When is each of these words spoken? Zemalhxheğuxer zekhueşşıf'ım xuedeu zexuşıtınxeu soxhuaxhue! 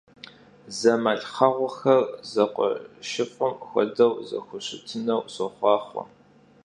Zemalhxheğuxer 0.79 2.03
zekhueşşıf'ım 2.31 3.53
xuedeu 3.67 4.11
zexuşıtınxeu 4.29 5.21
soxhuaxhue! 5.35 6.03